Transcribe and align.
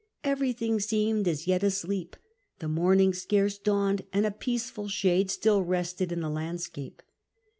Everything 0.23 0.79
seemed 0.79 1.27
as 1.27 1.45
yet 1.45 1.61
asleep, 1.61 2.15
the 2.57 2.67
morning 2.67 3.13
scarce 3.13 3.59
dawned, 3.59 4.03
and 4.11 4.25
a 4.25 4.31
peaceful 4.31 4.87
shade 4.87 5.29
still 5.29 5.61
rested 5.61 6.11
in 6.11 6.21
tho 6.21 6.29
land 6.29 6.59
scape." 6.59 7.03